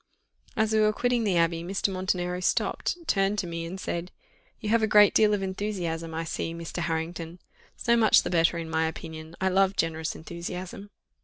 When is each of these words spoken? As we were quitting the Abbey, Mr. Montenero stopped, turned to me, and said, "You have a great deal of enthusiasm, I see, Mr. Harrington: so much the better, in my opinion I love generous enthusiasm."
As 0.57 0.73
we 0.73 0.79
were 0.79 0.91
quitting 0.91 1.25
the 1.25 1.37
Abbey, 1.37 1.61
Mr. 1.63 1.93
Montenero 1.93 2.39
stopped, 2.39 2.97
turned 3.07 3.37
to 3.37 3.45
me, 3.45 3.65
and 3.65 3.79
said, 3.79 4.11
"You 4.59 4.69
have 4.69 4.81
a 4.81 4.87
great 4.87 5.13
deal 5.13 5.31
of 5.31 5.43
enthusiasm, 5.43 6.11
I 6.15 6.23
see, 6.23 6.55
Mr. 6.55 6.79
Harrington: 6.81 7.37
so 7.77 7.95
much 7.95 8.23
the 8.23 8.31
better, 8.31 8.57
in 8.57 8.67
my 8.67 8.87
opinion 8.87 9.35
I 9.39 9.49
love 9.49 9.75
generous 9.75 10.15
enthusiasm." 10.15 10.89